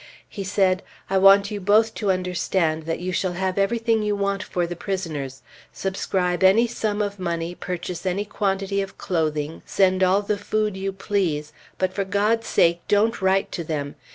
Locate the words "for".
4.41-4.65, 11.93-12.03